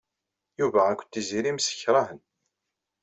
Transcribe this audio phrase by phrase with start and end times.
[0.59, 2.21] Yuba akked Tiziri msekṛahen.